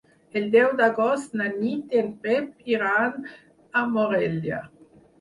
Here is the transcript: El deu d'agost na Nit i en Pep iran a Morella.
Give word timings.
El 0.39 0.45
deu 0.53 0.71
d'agost 0.79 1.35
na 1.41 1.51
Nit 1.59 1.95
i 1.97 2.01
en 2.03 2.11
Pep 2.25 2.75
iran 2.75 3.31
a 3.83 3.89
Morella. 3.97 4.69